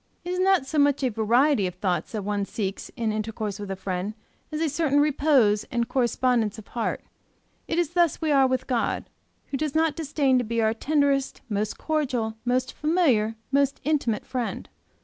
It 0.25 0.31
is 0.31 0.39
not 0.39 0.65
so 0.65 0.79
much 0.79 1.03
a 1.03 1.09
variety 1.11 1.67
of 1.67 1.75
thoughts 1.75 2.13
that 2.13 2.23
one 2.23 2.43
seeks 2.43 2.89
in 2.97 3.11
intercourse 3.11 3.59
with 3.59 3.69
a 3.69 3.75
friend, 3.75 4.15
as 4.51 4.59
a 4.59 4.67
certain 4.67 4.99
repose 4.99 5.63
and 5.65 5.87
correspondence 5.87 6.57
of 6.57 6.69
heart. 6.69 7.01
It 7.67 7.77
is 7.77 7.91
thus 7.91 8.19
we 8.19 8.31
are 8.31 8.47
with 8.47 8.65
God, 8.65 9.07
who 9.51 9.57
does 9.57 9.75
not 9.75 9.95
disdain 9.95 10.39
to 10.39 10.43
be 10.43 10.59
our 10.59 10.73
tenderest, 10.73 11.41
most 11.49 11.77
cordial, 11.77 12.35
most 12.45 12.73
familiar, 12.73 13.35
most 13.51 13.79
intimate 13.83 14.25
friend. 14.25 14.67